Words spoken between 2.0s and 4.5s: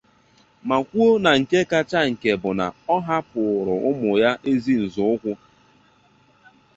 nke bụ na ọ hapụụrụ ụmụ ya